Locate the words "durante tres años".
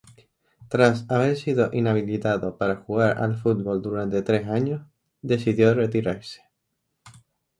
3.83-4.81